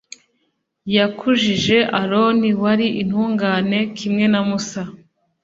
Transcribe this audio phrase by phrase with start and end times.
[0.95, 4.81] yakujije aroni, wari intungane kimwe na musa